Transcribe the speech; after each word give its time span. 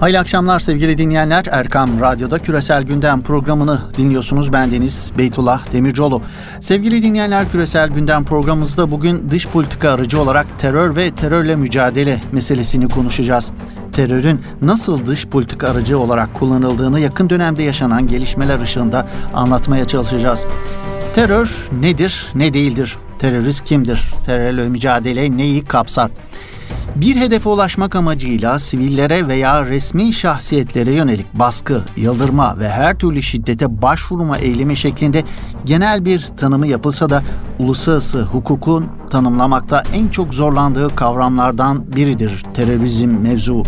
Hayırlı 0.00 0.18
akşamlar 0.18 0.60
sevgili 0.60 0.98
dinleyenler. 0.98 1.44
Erkam 1.50 2.00
Radyo'da 2.00 2.38
Küresel 2.38 2.82
Gündem 2.82 3.22
programını 3.22 3.80
dinliyorsunuz. 3.96 4.52
Ben 4.52 4.70
Deniz 4.72 5.10
Beytullah 5.18 5.72
Demircioğlu. 5.72 6.22
Sevgili 6.60 7.02
dinleyenler 7.02 7.50
Küresel 7.50 7.88
Gündem 7.88 8.24
programımızda 8.24 8.90
bugün 8.90 9.30
dış 9.30 9.48
politika 9.48 9.90
aracı 9.90 10.20
olarak 10.20 10.58
terör 10.58 10.96
ve 10.96 11.10
terörle 11.10 11.56
mücadele 11.56 12.20
meselesini 12.32 12.88
konuşacağız. 12.88 13.50
Terörün 13.92 14.40
nasıl 14.62 15.06
dış 15.06 15.26
politika 15.26 15.68
aracı 15.68 15.98
olarak 15.98 16.34
kullanıldığını 16.34 17.00
yakın 17.00 17.30
dönemde 17.30 17.62
yaşanan 17.62 18.06
gelişmeler 18.06 18.60
ışığında 18.60 19.08
anlatmaya 19.34 19.84
çalışacağız. 19.84 20.44
Terör 21.14 21.68
nedir, 21.80 22.26
ne 22.34 22.54
değildir? 22.54 22.96
Terörist 23.18 23.64
kimdir? 23.64 24.14
Terörle 24.26 24.68
mücadele 24.68 25.36
neyi 25.36 25.64
kapsar? 25.64 26.10
Bir 26.96 27.16
hedefe 27.16 27.48
ulaşmak 27.48 27.96
amacıyla 27.96 28.58
sivillere 28.58 29.28
veya 29.28 29.66
resmi 29.66 30.12
şahsiyetlere 30.12 30.94
yönelik 30.94 31.34
baskı, 31.34 31.82
yıldırma 31.96 32.58
ve 32.58 32.68
her 32.68 32.98
türlü 32.98 33.22
şiddete 33.22 33.82
başvurma 33.82 34.38
eylemi 34.38 34.76
şeklinde 34.76 35.22
genel 35.64 36.04
bir 36.04 36.28
tanımı 36.36 36.66
yapılsa 36.66 37.10
da 37.10 37.22
uluslararası 37.58 38.22
hukukun 38.22 38.86
tanımlamakta 39.10 39.82
en 39.94 40.08
çok 40.08 40.34
zorlandığı 40.34 40.96
kavramlardan 40.96 41.92
biridir 41.96 42.44
terörizm 42.54 43.08
mevzu. 43.08 43.62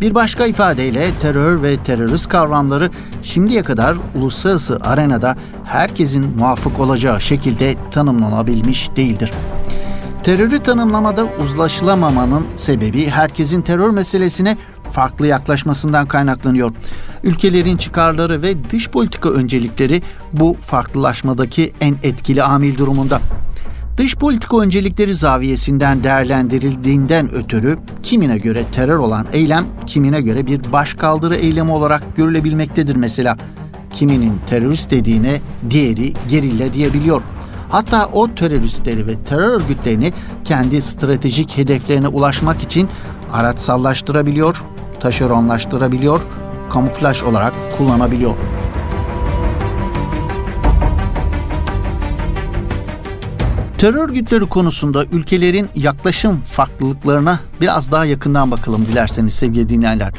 Bir 0.00 0.14
başka 0.14 0.46
ifadeyle 0.46 1.10
terör 1.20 1.62
ve 1.62 1.76
terörist 1.76 2.28
kavramları 2.28 2.90
şimdiye 3.22 3.62
kadar 3.62 3.96
uluslararası 4.14 4.78
arenada 4.82 5.36
herkesin 5.64 6.36
muvaffak 6.38 6.80
olacağı 6.80 7.20
şekilde 7.20 7.74
tanımlanabilmiş 7.90 8.96
değildir. 8.96 9.32
Terörü 10.24 10.58
tanımlamada 10.58 11.26
uzlaşılamamanın 11.42 12.46
sebebi 12.56 13.06
herkesin 13.06 13.62
terör 13.62 13.90
meselesine 13.90 14.56
farklı 14.92 15.26
yaklaşmasından 15.26 16.08
kaynaklanıyor. 16.08 16.72
Ülkelerin 17.22 17.76
çıkarları 17.76 18.42
ve 18.42 18.70
dış 18.70 18.90
politika 18.90 19.28
öncelikleri 19.28 20.02
bu 20.32 20.56
farklılaşmadaki 20.60 21.72
en 21.80 21.96
etkili 22.02 22.42
amil 22.42 22.78
durumunda. 22.78 23.20
Dış 23.96 24.16
politika 24.16 24.60
öncelikleri 24.60 25.14
zaviyesinden 25.14 26.04
değerlendirildiğinden 26.04 27.34
ötürü 27.34 27.78
kimine 28.02 28.38
göre 28.38 28.64
terör 28.72 28.98
olan 28.98 29.26
eylem 29.32 29.64
kimine 29.86 30.20
göre 30.20 30.46
bir 30.46 30.72
başkaldırı 30.72 31.34
eylemi 31.34 31.72
olarak 31.72 32.16
görülebilmektedir 32.16 32.96
mesela. 32.96 33.36
Kiminin 33.92 34.40
terörist 34.46 34.90
dediğine 34.90 35.40
diğeri 35.70 36.12
gerilla 36.28 36.72
diyebiliyor. 36.72 37.22
Hatta 37.68 38.06
o 38.12 38.34
teröristleri 38.34 39.06
ve 39.06 39.24
terör 39.24 39.48
örgütlerini 39.48 40.12
kendi 40.44 40.80
stratejik 40.80 41.58
hedeflerine 41.58 42.08
ulaşmak 42.08 42.62
için 42.62 42.88
araçsallaştırabiliyor, 43.32 44.62
taşeronlaştırabiliyor, 45.00 46.20
kamuflaj 46.70 47.22
olarak 47.22 47.54
kullanabiliyor. 47.78 48.34
Terör 53.84 54.08
örgütleri 54.08 54.46
konusunda 54.46 55.04
ülkelerin 55.04 55.68
yaklaşım 55.76 56.40
farklılıklarına 56.40 57.40
biraz 57.60 57.92
daha 57.92 58.04
yakından 58.04 58.50
bakalım 58.50 58.86
dilerseniz 58.86 59.32
sevgili 59.32 59.68
dinleyenler. 59.68 60.12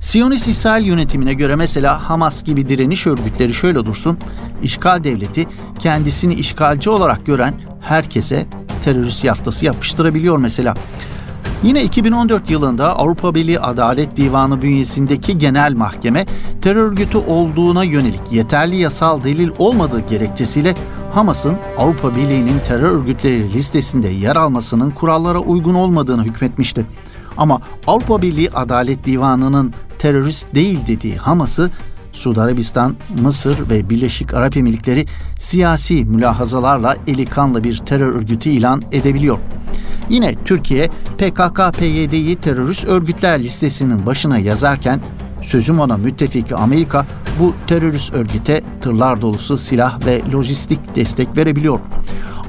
Siyonist 0.00 0.48
İsrail 0.48 0.84
yönetimine 0.84 1.34
göre 1.34 1.56
mesela 1.56 2.08
Hamas 2.10 2.44
gibi 2.44 2.68
direniş 2.68 3.06
örgütleri 3.06 3.54
şöyle 3.54 3.86
dursun, 3.86 4.18
işgal 4.62 5.04
devleti 5.04 5.46
kendisini 5.78 6.34
işgalci 6.34 6.90
olarak 6.90 7.26
gören 7.26 7.54
herkese 7.80 8.46
terörist 8.84 9.24
yaftası 9.24 9.64
yapıştırabiliyor 9.64 10.36
mesela. 10.38 10.74
Yine 11.62 11.84
2014 11.84 12.50
yılında 12.50 12.98
Avrupa 12.98 13.34
Birliği 13.34 13.60
Adalet 13.60 14.16
Divanı 14.16 14.62
bünyesindeki 14.62 15.38
genel 15.38 15.74
mahkeme 15.74 16.26
terör 16.62 16.82
örgütü 16.82 17.18
olduğuna 17.18 17.84
yönelik 17.84 18.32
yeterli 18.32 18.76
yasal 18.76 19.24
delil 19.24 19.50
olmadığı 19.58 20.00
gerekçesiyle 20.00 20.74
Hamas'ın 21.14 21.56
Avrupa 21.78 22.16
Birliği'nin 22.16 22.58
terör 22.58 22.90
örgütleri 22.90 23.52
listesinde 23.52 24.08
yer 24.08 24.36
almasının 24.36 24.90
kurallara 24.90 25.38
uygun 25.38 25.74
olmadığını 25.74 26.24
hükmetmişti. 26.24 26.86
Ama 27.36 27.60
Avrupa 27.86 28.22
Birliği 28.22 28.50
Adalet 28.50 29.04
Divanı'nın 29.04 29.74
terörist 29.98 30.54
değil 30.54 30.78
dediği 30.86 31.16
Hamas'ı 31.16 31.70
Suudi 32.12 32.40
Arabistan, 32.40 32.96
Mısır 33.22 33.70
ve 33.70 33.90
Birleşik 33.90 34.34
Arap 34.34 34.56
Emirlikleri 34.56 35.06
siyasi 35.38 36.04
mülahazalarla 36.04 36.96
eli 37.06 37.24
kanlı 37.24 37.64
bir 37.64 37.76
terör 37.76 38.14
örgütü 38.14 38.48
ilan 38.48 38.82
edebiliyor. 38.92 39.38
Yine 40.08 40.34
Türkiye 40.44 40.90
PKK-PYD'yi 41.18 42.36
terörist 42.36 42.84
örgütler 42.84 43.42
listesinin 43.42 44.06
başına 44.06 44.38
yazarken 44.38 45.00
sözüm 45.42 45.80
ona 45.80 45.96
müttefiki 45.96 46.54
Amerika 46.54 47.06
bu 47.40 47.54
terörist 47.66 48.12
örgüte 48.12 48.60
tırlar 48.80 49.20
dolusu 49.20 49.58
silah 49.58 50.06
ve 50.06 50.22
lojistik 50.32 50.96
destek 50.96 51.36
verebiliyor. 51.36 51.80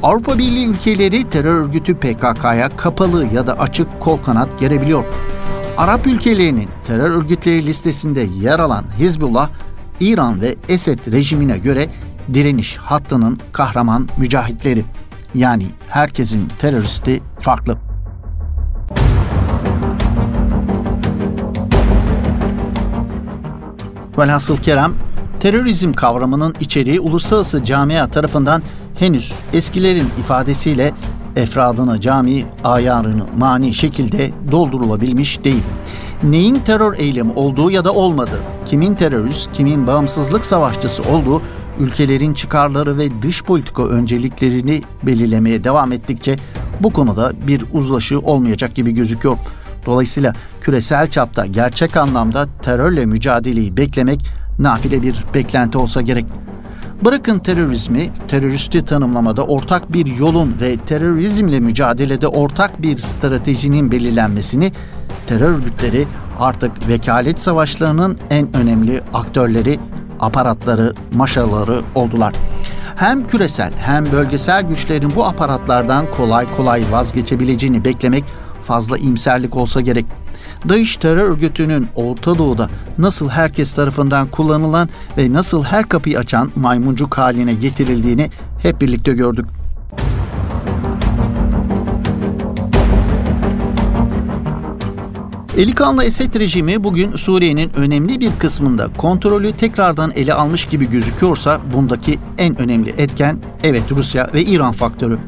Avrupa 0.03 0.37
Birliği 0.37 0.67
ülkeleri 0.67 1.23
terör 1.23 1.55
örgütü 1.55 1.95
PKK'ya 1.95 2.69
kapalı 2.77 3.27
ya 3.33 3.47
da 3.47 3.59
açık 3.59 3.99
kol 3.99 4.17
kanat 4.17 4.59
gerebiliyor. 4.59 5.03
Arap 5.77 6.07
ülkelerinin 6.07 6.69
terör 6.85 7.09
örgütleri 7.09 7.65
listesinde 7.65 8.21
yer 8.21 8.59
alan 8.59 8.85
Hizbullah, 8.99 9.49
İran 9.99 10.41
ve 10.41 10.55
Esed 10.69 11.11
rejimine 11.11 11.57
göre 11.57 11.89
direniş 12.33 12.77
hattının 12.77 13.39
kahraman 13.51 14.09
mücahitleri. 14.17 14.85
Yani 15.35 15.65
herkesin 15.89 16.47
teröristi 16.59 17.21
farklı. 17.39 17.77
Velhasıl 24.17 24.57
Kerem, 24.57 24.93
terörizm 25.39 25.93
kavramının 25.93 26.55
içeriği 26.59 26.99
uluslararası 26.99 27.63
camia 27.63 28.07
tarafından 28.07 28.61
henüz 28.95 29.33
eskilerin 29.53 30.09
ifadesiyle 30.19 30.91
efradını 31.35 31.99
cami 32.01 32.45
ayarını 32.63 33.23
mani 33.37 33.73
şekilde 33.73 34.31
doldurulabilmiş 34.51 35.43
değil. 35.43 35.63
Neyin 36.23 36.55
terör 36.55 36.97
eylemi 36.97 37.31
olduğu 37.31 37.71
ya 37.71 37.85
da 37.85 37.93
olmadığı, 37.93 38.39
kimin 38.65 38.95
terörist, 38.95 39.51
kimin 39.53 39.87
bağımsızlık 39.87 40.45
savaşçısı 40.45 41.03
olduğu 41.03 41.41
ülkelerin 41.79 42.33
çıkarları 42.33 42.97
ve 42.97 43.21
dış 43.21 43.43
politika 43.43 43.83
önceliklerini 43.83 44.81
belirlemeye 45.03 45.63
devam 45.63 45.91
ettikçe 45.91 46.35
bu 46.79 46.93
konuda 46.93 47.47
bir 47.47 47.65
uzlaşı 47.73 48.19
olmayacak 48.19 48.75
gibi 48.75 48.91
gözüküyor. 48.91 49.37
Dolayısıyla 49.85 50.33
küresel 50.61 51.09
çapta 51.09 51.45
gerçek 51.45 51.97
anlamda 51.97 52.47
terörle 52.61 53.05
mücadeleyi 53.05 53.77
beklemek 53.77 54.25
nafile 54.59 55.01
bir 55.01 55.23
beklenti 55.33 55.77
olsa 55.77 56.01
gerek. 56.01 56.25
Bırakın 57.05 57.39
terörizmi, 57.39 58.09
teröristi 58.27 58.85
tanımlamada 58.85 59.45
ortak 59.45 59.93
bir 59.93 60.05
yolun 60.05 60.55
ve 60.61 60.77
terörizmle 60.77 61.59
mücadelede 61.59 62.27
ortak 62.27 62.81
bir 62.81 62.97
stratejinin 62.97 63.91
belirlenmesini, 63.91 64.71
terör 65.27 65.49
örgütleri 65.49 66.07
artık 66.39 66.89
vekalet 66.89 67.39
savaşlarının 67.39 68.17
en 68.29 68.57
önemli 68.57 69.01
aktörleri, 69.13 69.79
aparatları, 70.19 70.93
maşaları 71.13 71.81
oldular. 71.95 72.33
Hem 72.95 73.27
küresel 73.27 73.73
hem 73.77 74.11
bölgesel 74.11 74.61
güçlerin 74.61 75.11
bu 75.15 75.25
aparatlardan 75.25 76.05
kolay 76.17 76.55
kolay 76.57 76.83
vazgeçebileceğini 76.91 77.85
beklemek 77.85 78.23
fazla 78.63 78.97
imserlik 78.97 79.55
olsa 79.55 79.81
gerek. 79.81 80.05
DAEŞ 80.69 80.97
terör 80.97 81.29
örgütünün 81.29 81.87
Orta 81.95 82.37
Doğu'da 82.37 82.69
nasıl 82.97 83.29
herkes 83.29 83.73
tarafından 83.73 84.27
kullanılan 84.27 84.89
ve 85.17 85.33
nasıl 85.33 85.63
her 85.63 85.89
kapıyı 85.89 86.19
açan 86.19 86.51
maymuncuk 86.55 87.17
haline 87.17 87.53
getirildiğini 87.53 88.29
hep 88.61 88.81
birlikte 88.81 89.11
gördük. 89.11 89.45
Eli 95.57 95.75
kanlı 95.75 96.03
Esed 96.03 96.35
rejimi 96.35 96.83
bugün 96.83 97.15
Suriye'nin 97.15 97.71
önemli 97.75 98.19
bir 98.19 98.31
kısmında 98.39 98.87
kontrolü 98.97 99.51
tekrardan 99.51 100.11
ele 100.15 100.33
almış 100.33 100.65
gibi 100.65 100.89
gözüküyorsa 100.89 101.61
bundaki 101.73 102.19
en 102.37 102.61
önemli 102.61 102.89
etken 102.97 103.37
evet 103.63 103.83
Rusya 103.91 104.29
ve 104.33 104.43
İran 104.43 104.71
faktörü. 104.71 105.19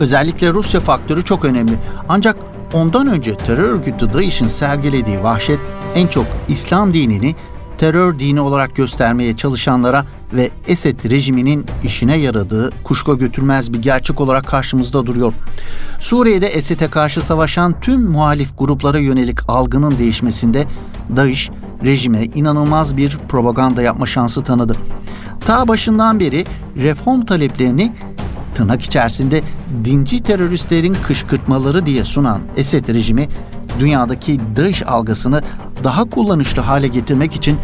Özellikle 0.00 0.52
Rusya 0.52 0.80
faktörü 0.80 1.24
çok 1.24 1.44
önemli. 1.44 1.72
Ancak 2.08 2.36
Ondan 2.74 3.06
önce 3.06 3.36
terör 3.36 3.64
örgütü 3.64 4.12
DAEŞ'in 4.12 4.48
sergilediği 4.48 5.22
vahşet 5.22 5.58
en 5.94 6.06
çok 6.06 6.26
İslam 6.48 6.94
dinini 6.94 7.34
terör 7.78 8.18
dini 8.18 8.40
olarak 8.40 8.76
göstermeye 8.76 9.36
çalışanlara 9.36 10.04
ve 10.32 10.50
Esed 10.66 11.10
rejiminin 11.10 11.66
işine 11.84 12.16
yaradığı 12.16 12.70
kuşka 12.84 13.14
götürmez 13.14 13.72
bir 13.72 13.78
gerçek 13.78 14.20
olarak 14.20 14.46
karşımızda 14.46 15.06
duruyor. 15.06 15.32
Suriye'de 16.00 16.46
Esed'e 16.46 16.90
karşı 16.90 17.22
savaşan 17.22 17.80
tüm 17.80 18.10
muhalif 18.10 18.58
gruplara 18.58 18.98
yönelik 18.98 19.38
algının 19.48 19.98
değişmesinde 19.98 20.66
DAEŞ 21.16 21.50
rejime 21.84 22.24
inanılmaz 22.24 22.96
bir 22.96 23.18
propaganda 23.28 23.82
yapma 23.82 24.06
şansı 24.06 24.42
tanıdı. 24.42 24.76
Ta 25.46 25.68
başından 25.68 26.20
beri 26.20 26.44
reform 26.76 27.24
taleplerini 27.24 27.92
tırnak 28.54 28.82
içerisinde 28.82 29.42
dinci 29.84 30.22
teröristlerin 30.22 30.96
kışkırtmaları 31.06 31.86
diye 31.86 32.04
sunan 32.04 32.40
Esed 32.56 32.88
rejimi 32.88 33.28
dünyadaki 33.78 34.40
DAEŞ 34.56 34.82
algısını 34.82 35.42
daha 35.84 36.04
kullanışlı 36.04 36.62
hale 36.62 36.88
getirmek 36.88 37.34
için 37.34 37.58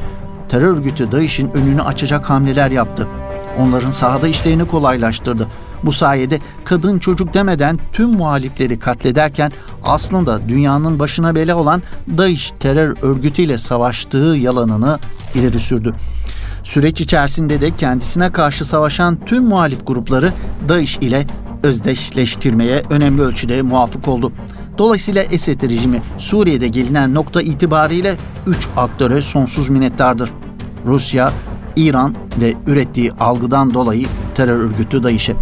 terör 0.48 0.76
örgütü 0.76 1.12
DAEŞ'in 1.12 1.50
önünü 1.50 1.82
açacak 1.82 2.30
hamleler 2.30 2.70
yaptı. 2.70 3.08
Onların 3.58 3.90
sahada 3.90 4.28
işlerini 4.28 4.66
kolaylaştırdı. 4.66 5.48
Bu 5.82 5.92
sayede 5.92 6.38
kadın 6.64 6.98
çocuk 6.98 7.34
demeden 7.34 7.78
tüm 7.92 8.10
muhalifleri 8.10 8.78
katlederken 8.78 9.52
aslında 9.84 10.48
dünyanın 10.48 10.98
başına 10.98 11.34
bela 11.34 11.56
olan 11.56 11.82
DAEŞ 12.18 12.52
terör 12.60 12.96
örgütüyle 13.02 13.58
savaştığı 13.58 14.36
yalanını 14.40 14.98
ileri 15.34 15.60
sürdü. 15.60 15.94
Süreç 16.64 17.00
içerisinde 17.00 17.60
de 17.60 17.76
kendisine 17.76 18.32
karşı 18.32 18.64
savaşan 18.64 19.24
tüm 19.26 19.44
muhalif 19.44 19.86
grupları 19.86 20.32
DAEŞ 20.68 20.96
ile 20.96 21.26
özdeşleştirmeye 21.62 22.82
önemli 22.90 23.22
ölçüde 23.22 23.62
muvaffak 23.62 24.08
oldu. 24.08 24.32
Dolayısıyla 24.78 25.22
Esed 25.22 25.62
rejimi 25.62 26.02
Suriye'de 26.18 26.68
gelinen 26.68 27.14
nokta 27.14 27.42
itibariyle 27.42 28.16
üç 28.46 28.68
aktöre 28.76 29.22
sonsuz 29.22 29.70
minnettardır. 29.70 30.32
Rusya, 30.86 31.32
İran 31.76 32.14
ve 32.40 32.54
ürettiği 32.66 33.12
algıdan 33.12 33.74
dolayı 33.74 34.06
terör 34.34 34.58
örgütü 34.58 35.02
DAEŞ'e. 35.02 35.36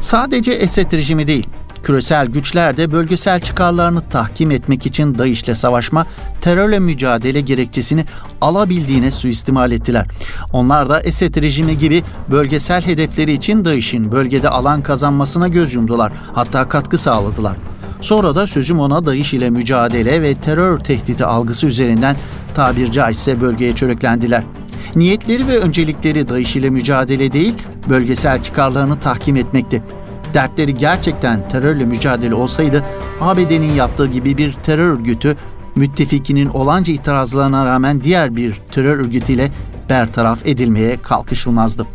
Sadece 0.00 0.52
Esed 0.52 0.92
rejimi 0.92 1.26
değil, 1.26 1.48
küresel 1.84 2.26
güçler 2.26 2.76
de 2.76 2.92
bölgesel 2.92 3.40
çıkarlarını 3.40 4.00
tahkim 4.00 4.50
etmek 4.50 4.86
için 4.86 5.18
DAEŞ'le 5.18 5.54
savaşma, 5.54 6.06
terörle 6.40 6.78
mücadele 6.78 7.40
gerekçesini 7.40 8.04
alabildiğine 8.40 9.10
suistimal 9.10 9.72
ettiler. 9.72 10.06
Onlar 10.52 10.88
da 10.88 11.00
Esed 11.00 11.36
rejimi 11.36 11.78
gibi 11.78 12.02
bölgesel 12.30 12.82
hedefleri 12.82 13.32
için 13.32 13.64
DAEŞ'in 13.64 14.12
bölgede 14.12 14.48
alan 14.48 14.82
kazanmasına 14.82 15.48
göz 15.48 15.74
yumdular, 15.74 16.12
hatta 16.32 16.68
katkı 16.68 16.98
sağladılar. 16.98 17.56
Sonra 18.00 18.34
da 18.34 18.46
sözüm 18.46 18.80
ona 18.80 19.06
DAEŞ 19.06 19.34
ile 19.34 19.50
mücadele 19.50 20.22
ve 20.22 20.34
terör 20.34 20.78
tehdidi 20.78 21.24
algısı 21.24 21.66
üzerinden 21.66 22.16
tabir 22.54 22.90
caizse 22.90 23.40
bölgeye 23.40 23.74
çöreklendiler. 23.74 24.44
Niyetleri 24.94 25.48
ve 25.48 25.58
öncelikleri 25.58 26.28
DAEŞ 26.28 26.56
ile 26.56 26.70
mücadele 26.70 27.32
değil, 27.32 27.54
bölgesel 27.88 28.42
çıkarlarını 28.42 29.00
tahkim 29.00 29.36
etmekti 29.36 29.82
dertleri 30.34 30.74
gerçekten 30.74 31.48
terörle 31.48 31.84
mücadele 31.84 32.34
olsaydı 32.34 32.84
ABD'nin 33.20 33.72
yaptığı 33.72 34.06
gibi 34.06 34.38
bir 34.38 34.52
terör 34.52 34.88
örgütü 34.88 35.36
müttefikinin 35.74 36.46
olanca 36.46 36.92
itirazlarına 36.92 37.64
rağmen 37.64 38.02
diğer 38.02 38.36
bir 38.36 38.60
terör 38.70 38.98
örgütüyle 38.98 39.50
bertaraf 39.90 40.46
edilmeye 40.46 41.02
kalkışılmazdı. 41.02 41.86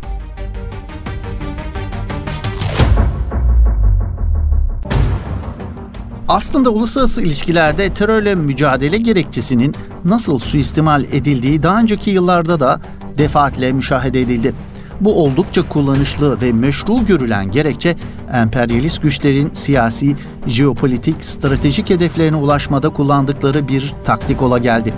Aslında 6.28 6.70
uluslararası 6.70 7.22
ilişkilerde 7.22 7.94
terörle 7.94 8.34
mücadele 8.34 8.96
gerekçesinin 8.96 9.74
nasıl 10.04 10.38
suistimal 10.38 11.04
edildiği 11.04 11.62
daha 11.62 11.80
önceki 11.80 12.10
yıllarda 12.10 12.60
da 12.60 12.80
defaatle 13.18 13.72
müşahede 13.72 14.20
edildi. 14.20 14.54
Bu 15.00 15.24
oldukça 15.24 15.68
kullanışlı 15.68 16.40
ve 16.40 16.52
meşru 16.52 17.06
görülen 17.06 17.50
gerekçe 17.50 17.96
emperyalist 18.32 19.02
güçlerin 19.02 19.50
siyasi, 19.52 20.16
jeopolitik, 20.46 21.24
stratejik 21.24 21.90
hedeflerine 21.90 22.36
ulaşmada 22.36 22.88
kullandıkları 22.88 23.68
bir 23.68 23.94
taktik 24.04 24.42
ola 24.42 24.58
geldi. 24.58 24.94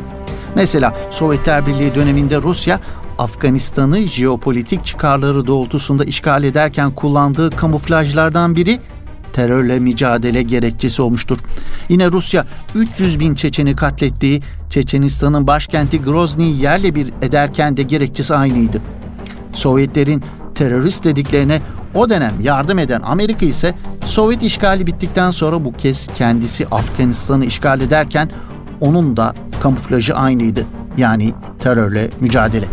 Mesela 0.55 0.97
Sovyetler 1.11 1.67
Birliği 1.67 1.95
döneminde 1.95 2.37
Rusya 2.37 2.81
Afganistan'ı 3.19 3.99
jeopolitik 3.99 4.85
çıkarları 4.85 5.47
doğrultusunda 5.47 6.05
işgal 6.05 6.45
ederken 6.45 6.91
kullandığı 6.91 7.51
kamuflajlardan 7.51 8.57
biri 8.57 8.79
terörle 9.33 9.79
mücadele 9.79 10.43
gerekçesi 10.43 11.03
olmuştur. 11.03 11.39
Yine 11.89 12.13
Rusya 12.13 12.47
300 12.75 13.21
bin 13.21 13.35
Çeçeni 13.35 13.77
katlettiği 13.77 14.43
Çeçenistan'ın 14.71 15.47
başkenti 15.47 16.03
Grozny'yi 16.03 16.63
yerle 16.63 16.95
bir 16.95 17.13
ederken 17.23 17.77
de 17.77 17.83
gerekçesi 17.83 18.35
aynıydı. 18.35 18.83
Sovyetlerin 19.53 20.23
terörist 20.55 21.05
dediklerine 21.05 21.63
o 21.95 22.09
dönem 22.09 22.33
yardım 22.43 22.79
eden 22.79 23.01
Amerika 23.05 23.47
ise 23.47 23.75
Sovyet 24.05 24.43
işgali 24.43 24.87
bittikten 24.87 25.31
sonra 25.31 25.65
bu 25.65 25.73
kez 25.73 26.09
kendisi 26.15 26.67
Afganistan'ı 26.71 27.45
işgal 27.45 27.81
ederken 27.81 28.31
onun 28.81 29.17
da 29.17 29.35
kamuflajı 29.61 30.15
aynıydı. 30.15 30.67
Yani 30.97 31.35
terörle 31.59 32.11
mücadele. 32.21 32.67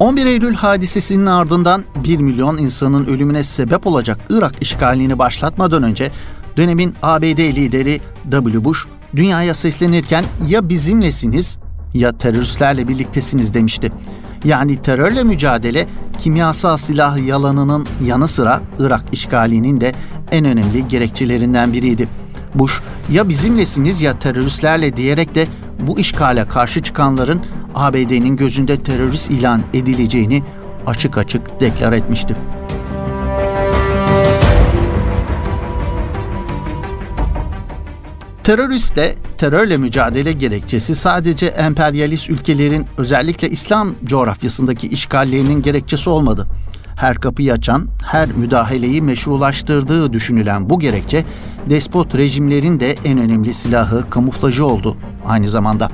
...11 0.00 0.28
Eylül 0.28 0.54
hadisesinin 0.54 1.26
ardından 1.26 1.84
1 2.04 2.18
milyon 2.18 2.58
insanın 2.58 3.06
ölümüne 3.06 3.42
sebep 3.42 3.86
olacak 3.86 4.18
Irak 4.30 4.52
işgalini 4.60 5.18
başlatmadan 5.18 5.82
önce... 5.82 6.10
...dönemin 6.56 6.94
ABD 7.02 7.38
lideri 7.38 8.00
W. 8.30 8.64
Bush 8.64 8.86
dünyaya 9.16 9.54
seslenirken 9.54 10.24
ya 10.48 10.68
bizimlesiniz 10.68 11.58
ya 11.94 12.18
teröristlerle 12.18 12.88
birliktesiniz 12.88 13.54
demişti. 13.54 13.92
Yani 14.44 14.82
terörle 14.82 15.22
mücadele 15.22 15.86
kimyasal 16.18 16.76
silah 16.76 17.26
yalanının 17.26 17.86
yanı 18.04 18.28
sıra 18.28 18.62
Irak 18.78 19.04
işgalinin 19.12 19.80
de 19.80 19.92
en 20.30 20.44
önemli 20.44 20.88
gerekçelerinden 20.88 21.72
biriydi. 21.72 22.08
Bush 22.54 22.80
ya 23.12 23.28
bizimlesiniz 23.28 24.02
ya 24.02 24.18
teröristlerle 24.18 24.96
diyerek 24.96 25.34
de 25.34 25.46
bu 25.86 25.98
işgale 25.98 26.48
karşı 26.48 26.82
çıkanların 26.82 27.40
ABD'nin 27.74 28.36
gözünde 28.36 28.82
terörist 28.82 29.30
ilan 29.30 29.62
edileceğini 29.74 30.42
açık 30.86 31.18
açık 31.18 31.60
deklar 31.60 31.92
etmişti. 31.92 32.36
Teröristle 38.44 39.14
terörle 39.38 39.76
mücadele 39.76 40.32
gerekçesi 40.32 40.94
sadece 40.94 41.46
emperyalist 41.46 42.30
ülkelerin 42.30 42.86
özellikle 42.98 43.50
İslam 43.50 43.94
coğrafyasındaki 44.04 44.88
işgallerinin 44.88 45.62
gerekçesi 45.62 46.10
olmadı. 46.10 46.46
Her 46.96 47.16
kapıyı 47.16 47.52
açan, 47.52 47.88
her 48.06 48.32
müdahaleyi 48.32 49.02
meşrulaştırdığı 49.02 50.12
düşünülen 50.12 50.70
bu 50.70 50.78
gerekçe 50.78 51.24
despot 51.70 52.14
rejimlerin 52.14 52.80
de 52.80 52.96
en 53.04 53.18
önemli 53.18 53.54
silahı 53.54 54.10
kamuflajı 54.10 54.66
oldu 54.66 54.96
aynı 55.26 55.48
zamanda. 55.48 55.90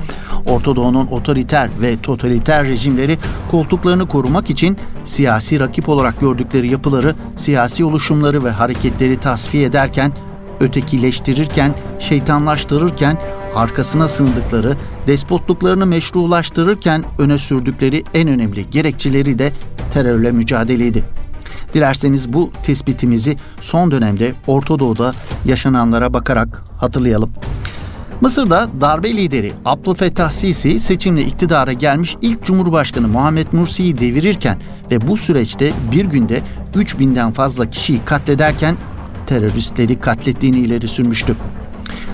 Orta 0.46 0.76
Doğu'nun 0.76 1.06
otoriter 1.06 1.70
ve 1.80 2.00
totaliter 2.00 2.64
rejimleri 2.66 3.18
koltuklarını 3.50 4.08
korumak 4.08 4.50
için 4.50 4.76
siyasi 5.04 5.60
rakip 5.60 5.88
olarak 5.88 6.20
gördükleri 6.20 6.68
yapıları, 6.68 7.14
siyasi 7.36 7.84
oluşumları 7.84 8.44
ve 8.44 8.50
hareketleri 8.50 9.16
tasfiye 9.16 9.64
ederken 9.64 10.12
ötekileştirirken, 10.60 11.74
şeytanlaştırırken, 11.98 13.18
arkasına 13.54 14.08
sığındıkları, 14.08 14.76
despotluklarını 15.06 15.86
meşrulaştırırken 15.86 17.04
öne 17.18 17.38
sürdükleri 17.38 18.04
en 18.14 18.28
önemli 18.28 18.70
gerekçeleri 18.70 19.38
de 19.38 19.52
terörle 19.92 20.32
mücadeleydi. 20.32 21.04
Dilerseniz 21.72 22.32
bu 22.32 22.50
tespitimizi 22.62 23.36
son 23.60 23.90
dönemde 23.90 24.34
Orta 24.46 24.78
Doğu'da 24.78 25.14
yaşananlara 25.44 26.12
bakarak 26.14 26.62
hatırlayalım. 26.78 27.30
Mısır'da 28.20 28.68
darbe 28.80 29.16
lideri 29.16 29.52
Abdülfettah 29.64 30.30
Sisi 30.30 30.80
seçimle 30.80 31.22
iktidara 31.22 31.72
gelmiş 31.72 32.16
ilk 32.22 32.44
Cumhurbaşkanı 32.44 33.08
Muhammed 33.08 33.46
Mursi'yi 33.52 33.98
devirirken 33.98 34.58
ve 34.90 35.08
bu 35.08 35.16
süreçte 35.16 35.72
bir 35.92 36.04
günde 36.04 36.42
3000'den 36.74 37.32
fazla 37.32 37.70
kişiyi 37.70 38.04
katlederken 38.04 38.76
teröristleri 39.26 40.00
katlettiğini 40.00 40.58
ileri 40.58 40.88
sürmüştü. 40.88 41.36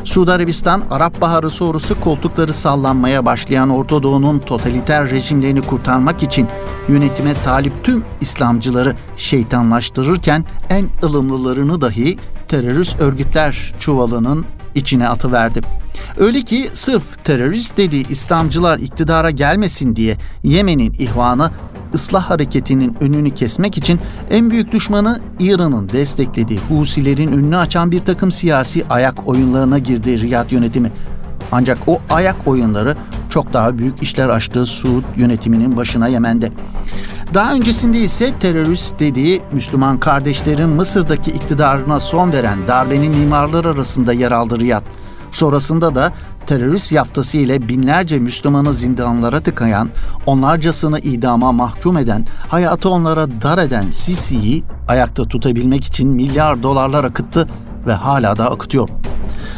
Suudi 0.04 0.33
Arabistan, 0.33 0.83
Arap 0.90 1.21
Baharı 1.21 1.50
sonrası 1.50 2.00
koltukları 2.00 2.52
sallanmaya 2.52 3.26
başlayan 3.26 3.71
Orta 3.71 4.02
Doğu'nun 4.02 4.38
totaliter 4.38 5.11
rejimlerini 5.11 5.62
kurtarmak 5.62 6.23
için 6.23 6.49
yönetime 6.88 7.35
talip 7.35 7.85
tüm 7.85 8.04
İslamcıları 8.21 8.95
şeytanlaştırırken 9.16 10.45
en 10.71 10.88
ılımlılarını 11.04 11.81
dahi 11.81 12.19
terörist 12.49 13.00
örgütler 13.00 13.75
çuvalının 13.78 14.47
içine 14.75 15.09
atıverdi. 15.09 15.61
Öyle 16.19 16.42
ki 16.42 16.69
sırf 16.73 17.25
terörist 17.25 17.76
dediği 17.76 18.09
İslamcılar 18.09 18.78
iktidara 18.78 19.31
gelmesin 19.31 19.97
diye 19.97 20.16
Yemen'in 20.45 20.92
ihvanı 20.99 21.50
ıslah 21.95 22.31
hareketinin 22.31 22.97
önünü 23.01 23.31
kesmek 23.31 23.79
için 23.79 24.01
en 24.31 24.51
büyük 24.51 24.73
düşmanı 24.73 25.21
İran'ın 25.41 25.89
desteklediği 25.89 26.61
Husilerin 26.69 27.33
önünü 27.33 27.57
açan 27.57 27.91
bir 27.91 28.01
takım 28.01 28.33
siyasi 28.33 28.85
ayak 28.91 29.29
oyunlarına 29.29 29.79
girdi 29.79 30.21
Riyad 30.21 30.51
yönetimi. 30.51 30.93
Ancak 31.53 31.79
o 31.87 31.99
ayak 32.11 32.49
oyunları 32.49 32.97
çok 33.31 33.53
daha 33.53 33.79
büyük 33.79 34.03
işler 34.03 34.29
açtığı 34.29 34.67
Suud 34.67 35.05
yönetiminin 35.17 35.77
başına 35.77 36.09
Yemen'de. 36.09 36.53
Daha 37.35 37.55
öncesinde 37.55 37.99
ise 37.99 38.39
terörist 38.39 38.99
dediği 38.99 39.43
Müslüman 39.53 40.01
kardeşlerin 40.01 40.69
Mısır'daki 40.69 41.31
iktidarına 41.31 42.01
son 42.01 42.33
veren 42.33 42.59
darbenin 42.69 43.17
mimarları 43.17 43.69
arasında 43.71 44.13
yer 44.13 44.33
aldı 44.33 44.61
Riyad. 44.61 44.83
Sonrasında 45.33 45.95
da 45.95 46.13
terörist 46.47 46.93
yaftası 46.93 47.39
ile 47.39 47.69
binlerce 47.69 48.19
Müslümanı 48.19 48.75
zindanlara 48.75 49.41
tıkayan, 49.41 49.91
onlarcasını 50.27 50.99
idama 50.99 51.53
mahkum 51.53 51.99
eden, 51.99 52.27
hayatı 52.49 52.89
onlara 52.89 53.43
dar 53.43 53.59
eden 53.59 53.91
Sisi'yi 53.91 54.65
ayakta 54.89 55.25
tutabilmek 55.25 55.85
için 55.85 56.09
milyar 56.09 56.63
dolarlar 56.63 57.05
akıttı 57.05 57.47
ve 57.87 57.93
hala 57.93 58.39
da 58.39 58.51
akıtıyor. 58.51 58.89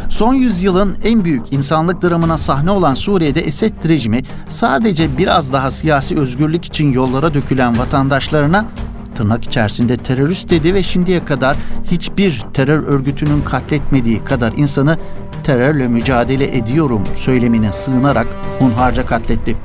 Son 0.09 0.35
yüzyılın 0.35 0.97
en 1.05 1.25
büyük 1.25 1.53
insanlık 1.53 2.03
dramına 2.03 2.38
sahne 2.38 2.71
olan 2.71 2.95
Suriye'de 2.95 3.41
Esed 3.41 3.88
rejimi 3.88 4.23
sadece 4.49 5.19
biraz 5.19 5.53
daha 5.53 5.71
siyasi 5.71 6.19
özgürlük 6.19 6.64
için 6.64 6.93
yollara 6.93 7.35
dökülen 7.35 7.79
vatandaşlarına 7.79 8.67
tırnak 9.14 9.45
içerisinde 9.45 9.97
terörist 9.97 10.50
dedi 10.50 10.75
ve 10.75 10.83
şimdiye 10.83 11.25
kadar 11.25 11.57
hiçbir 11.91 12.45
terör 12.55 12.83
örgütünün 12.83 13.43
katletmediği 13.43 14.25
kadar 14.25 14.53
insanı 14.57 14.99
terörle 15.44 15.88
mücadele 15.88 16.56
ediyorum 16.56 17.02
söylemine 17.16 17.72
sığınarak 17.72 18.26
hunharca 18.58 19.06
katletti. 19.06 19.56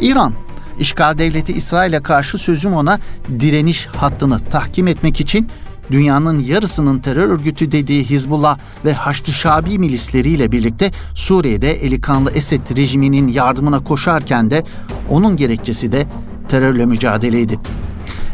İran, 0.00 0.32
işgal 0.78 1.18
devleti 1.18 1.52
İsrail'e 1.52 2.02
karşı 2.02 2.38
sözüm 2.38 2.72
ona 2.72 2.98
direniş 3.40 3.86
hattını 3.86 4.38
tahkim 4.38 4.88
etmek 4.88 5.20
için 5.20 5.48
dünyanın 5.90 6.40
yarısının 6.40 6.98
terör 6.98 7.28
örgütü 7.28 7.72
dediği 7.72 8.04
Hizbullah 8.04 8.58
ve 8.84 8.92
Haçlı 8.92 9.32
Şabi 9.32 9.78
milisleriyle 9.78 10.52
birlikte 10.52 10.90
Suriye'de 11.14 11.72
eli 11.72 12.00
kanlı 12.00 12.30
Esed 12.30 12.76
rejiminin 12.76 13.28
yardımına 13.28 13.84
koşarken 13.84 14.50
de 14.50 14.64
onun 15.10 15.36
gerekçesi 15.36 15.92
de 15.92 16.06
terörle 16.48 16.86
mücadeleydi. 16.86 17.58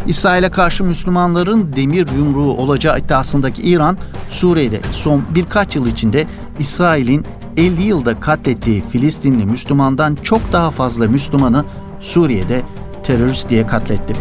İsrail'e 0.06 0.48
karşı 0.48 0.84
Müslümanların 0.84 1.72
demir 1.76 2.08
yumruğu 2.16 2.52
olacağı 2.52 2.98
iddiasındaki 2.98 3.62
İran, 3.62 3.98
Suriye'de 4.30 4.80
son 4.92 5.24
birkaç 5.34 5.76
yıl 5.76 5.86
içinde 5.86 6.26
İsrail'in 6.58 7.26
50 7.56 7.82
yılda 7.82 8.20
katlettiği 8.20 8.82
Filistinli 8.92 9.46
Müslümandan 9.46 10.14
çok 10.22 10.52
daha 10.52 10.70
fazla 10.70 11.08
Müslümanı 11.08 11.64
Suriye'de 12.00 12.62
terörist 13.02 13.48
diye 13.48 13.66
katletti. 13.66 14.14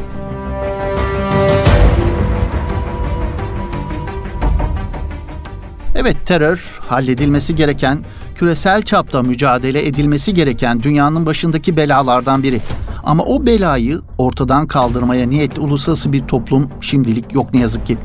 Evet 5.96 6.18
terör 6.26 6.80
halledilmesi 6.80 7.56
gereken, 7.56 8.06
küresel 8.36 8.82
çapta 8.82 9.22
mücadele 9.22 9.88
edilmesi 9.88 10.34
gereken 10.34 10.84
dünyanın 10.84 11.26
başındaki 11.26 11.78
belalardan 11.78 12.44
biri. 12.44 12.60
Ama 13.04 13.24
o 13.24 13.46
belayı 13.46 14.00
ortadan 14.18 14.68
kaldırmaya 14.68 15.28
niyetli 15.28 15.62
uluslararası 15.62 16.14
bir 16.14 16.20
toplum 16.20 16.70
şimdilik 16.82 17.34
yok 17.34 17.54
ne 17.54 17.60
yazık 17.60 17.86
ki. 17.86 17.98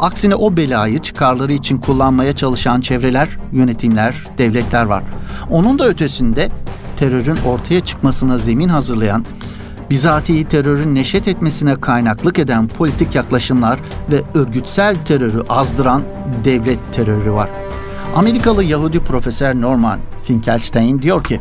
Aksine 0.00 0.34
o 0.34 0.56
belayı 0.56 0.98
çıkarları 0.98 1.52
için 1.52 1.78
kullanmaya 1.78 2.36
çalışan 2.36 2.80
çevreler, 2.80 3.28
yönetimler, 3.52 4.26
devletler 4.38 4.84
var. 4.84 5.04
Onun 5.50 5.78
da 5.78 5.88
ötesinde 5.88 6.48
terörün 6.96 7.36
ortaya 7.46 7.80
çıkmasına 7.80 8.38
zemin 8.38 8.68
hazırlayan, 8.68 9.24
bizatihi 9.90 10.44
terörün 10.44 10.94
neşet 10.94 11.28
etmesine 11.28 11.80
kaynaklık 11.80 12.38
eden 12.38 12.68
politik 12.68 13.14
yaklaşımlar 13.14 13.80
ve 14.12 14.22
örgütsel 14.34 15.04
terörü 15.04 15.42
azdıran 15.48 16.02
devlet 16.44 16.92
terörü 16.92 17.32
var. 17.32 17.50
Amerikalı 18.16 18.64
Yahudi 18.64 19.00
profesör 19.00 19.60
Norman 19.60 19.98
Finkelstein 20.24 21.02
diyor 21.02 21.24
ki, 21.24 21.40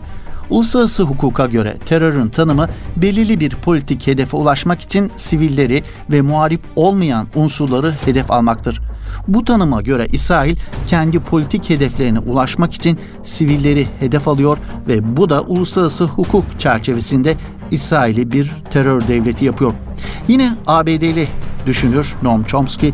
Uluslararası 0.54 1.04
hukuka 1.04 1.46
göre 1.46 1.78
terörün 1.86 2.30
tanımı 2.30 2.70
belirli 2.98 3.40
bir 3.40 3.50
politik 3.50 4.08
hedefe 4.08 4.38
ulaşmak 4.38 4.82
için 4.82 5.12
sivilleri 5.16 5.84
ve 6.12 6.22
muharip 6.22 6.62
olmayan 6.76 7.28
unsurları 7.36 7.94
hedef 8.06 8.32
almaktır. 8.32 8.82
Bu 9.28 9.44
tanıma 9.44 9.82
göre 9.82 10.08
İsrail 10.12 10.56
kendi 10.88 11.20
politik 11.20 11.70
hedeflerine 11.70 12.20
ulaşmak 12.20 12.74
için 12.74 13.00
sivilleri 13.24 13.88
hedef 14.00 14.28
alıyor 14.28 14.58
ve 14.88 15.18
bu 15.18 15.30
da 15.30 15.42
uluslararası 15.42 16.04
hukuk 16.04 16.60
çerçevesinde 16.60 17.36
İsrail'i 17.72 18.32
bir 18.32 18.52
terör 18.72 19.08
devleti 19.08 19.46
yapıyor. 19.46 19.74
Yine 20.28 20.54
ABD'li 20.68 21.28
düşünür 21.66 22.16
Noam 22.24 22.44
Chomsky 22.44 22.94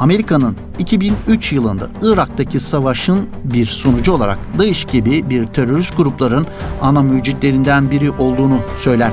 Amerika'nın 0.00 0.56
2003 0.78 1.52
yılında 1.52 1.88
Irak'taki 2.02 2.60
savaşın 2.60 3.28
bir 3.44 3.66
sonucu 3.66 4.12
olarak 4.12 4.38
DAEŞ 4.58 4.84
gibi 4.84 5.30
bir 5.30 5.46
terörist 5.46 5.96
grupların 5.96 6.46
ana 6.82 7.02
mücitlerinden 7.02 7.90
biri 7.90 8.10
olduğunu 8.10 8.58
söyler. 8.76 9.12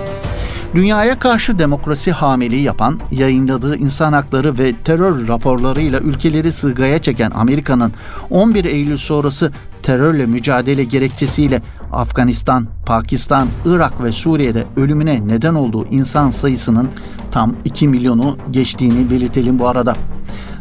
Dünyaya 0.76 1.20
karşı 1.20 1.60
demokrasi 1.60 2.12
hamiliği 2.12 2.64
yapan, 2.64 3.00
yayınladığı 3.12 3.78
insan 3.78 4.14
hakları 4.14 4.58
ve 4.58 4.74
terör 4.84 5.28
raporlarıyla 5.28 6.00
ülkeleri 6.00 6.52
sığgaya 6.52 7.02
çeken 7.02 7.32
Amerika'nın 7.32 7.94
11 8.30 8.66
Eylül 8.66 8.98
sonrası 8.98 9.52
terörle 9.84 10.26
mücadele 10.26 10.84
gerekçesiyle 10.84 11.62
Afganistan, 11.92 12.68
Pakistan, 12.86 13.48
Irak 13.66 14.04
ve 14.04 14.12
Suriye'de 14.12 14.66
ölümüne 14.78 15.28
neden 15.28 15.56
olduğu 15.56 15.86
insan 15.86 16.30
sayısının 16.30 16.90
tam 17.32 17.56
2 17.66 17.88
milyonu 17.88 18.38
geçtiğini 18.52 19.12
belirtelim 19.12 19.60
bu 19.60 19.68
arada. 19.68 19.94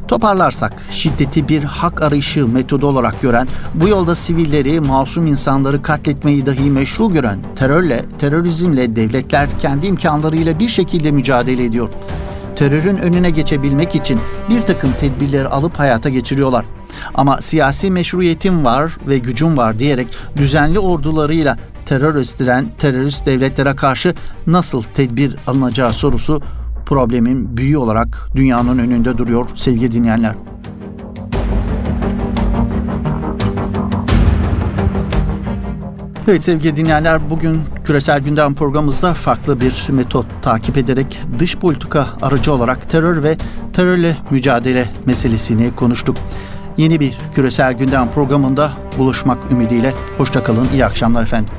Toparlarsak 0.08 0.72
şiddeti 0.90 1.48
bir 1.48 1.64
hak 1.64 2.02
arayışı 2.02 2.48
metodu 2.48 2.86
olarak 2.86 3.22
gören, 3.22 3.48
bu 3.75 3.88
yolda 3.88 4.14
sivilleri, 4.14 4.80
masum 4.80 5.26
insanları 5.26 5.82
katletmeyi 5.82 6.46
dahi 6.46 6.70
meşru 6.70 7.12
gören 7.12 7.38
terörle, 7.56 8.04
terörizmle 8.18 8.96
devletler 8.96 9.48
kendi 9.58 9.86
imkanlarıyla 9.86 10.58
bir 10.58 10.68
şekilde 10.68 11.10
mücadele 11.10 11.64
ediyor. 11.64 11.88
Terörün 12.56 12.96
önüne 12.96 13.30
geçebilmek 13.30 13.94
için 13.94 14.20
bir 14.50 14.60
takım 14.60 14.92
tedbirleri 15.00 15.48
alıp 15.48 15.78
hayata 15.78 16.08
geçiriyorlar. 16.08 16.64
Ama 17.14 17.40
siyasi 17.40 17.90
meşruiyetim 17.90 18.64
var 18.64 18.96
ve 19.08 19.18
gücüm 19.18 19.56
var 19.56 19.78
diyerek 19.78 20.08
düzenli 20.36 20.78
ordularıyla 20.78 21.58
terör 21.86 22.14
östüren 22.14 22.66
terörist 22.78 23.26
devletlere 23.26 23.76
karşı 23.76 24.14
nasıl 24.46 24.82
tedbir 24.82 25.36
alınacağı 25.46 25.92
sorusu 25.92 26.42
problemin 26.87 27.57
büyüğü 27.57 27.76
olarak 27.76 28.31
dünyanın 28.37 28.78
önünde 28.78 29.19
duruyor 29.19 29.49
sevgili 29.55 29.93
dinleyenler. 29.93 30.35
Evet 36.28 36.45
sevgili 36.45 36.76
dinleyenler 36.76 37.31
bugün 37.31 37.61
Küresel 37.85 38.21
Gündem 38.21 38.55
programımızda 38.55 39.14
farklı 39.14 39.61
bir 39.61 39.87
metot 39.88 40.26
takip 40.43 40.76
ederek 40.76 41.21
dış 41.38 41.57
politika 41.57 42.07
aracı 42.23 42.52
olarak 42.52 42.90
terör 42.90 43.23
ve 43.23 43.37
terörle 43.73 44.16
mücadele 44.31 44.88
meselesini 45.07 45.75
konuştuk. 45.76 46.16
Yeni 46.76 47.00
bir 47.00 47.19
Küresel 47.35 47.73
Gündem 47.73 48.11
programında 48.11 48.73
buluşmak 48.99 49.52
ümidiyle. 49.52 49.95
Hoşçakalın, 50.19 50.69
iyi 50.73 50.85
akşamlar 50.85 51.23
efendim. 51.23 51.55